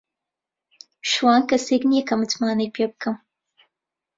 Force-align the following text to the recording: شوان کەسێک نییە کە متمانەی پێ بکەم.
شوان 1.11 1.41
کەسێک 1.49 1.81
نییە 1.89 2.03
کە 2.07 2.15
متمانەی 2.21 2.73
پێ 2.75 2.85
بکەم. 2.91 3.15